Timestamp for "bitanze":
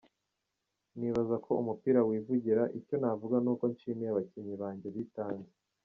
4.95-5.51